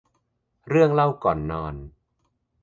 [0.69, 1.75] เรื่องเล่าก่อนนอน